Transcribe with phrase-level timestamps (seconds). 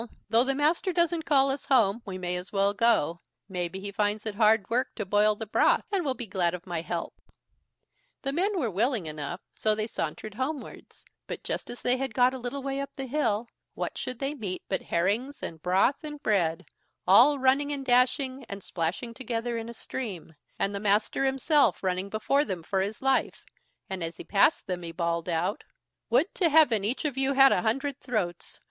[0.31, 3.19] though the master doesn't call us home, we may as well go.
[3.47, 6.65] Maybe he finds it hard work to boil the broth, and will be glad of
[6.65, 7.13] my help."
[8.23, 12.33] The men were willing enough, so they sauntered homewards; but just as they had got
[12.33, 16.19] a little way up the hill, what should they meet but herrings, and broth, and
[16.23, 16.65] bread,
[17.05, 22.09] all running and dashing, and splashing together in a stream, and the master himself running
[22.09, 23.45] before them for his life,
[23.87, 25.63] and as he passed them he bawled out:
[26.09, 28.59] "Would to heaven each of you had a hundred throats!